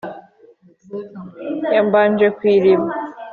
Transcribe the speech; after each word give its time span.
ya 1.73 1.81
mbanje 1.87 2.25
ku 2.35 2.41
iriba 2.55 2.87